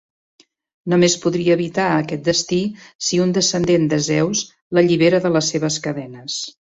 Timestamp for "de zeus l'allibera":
3.91-5.21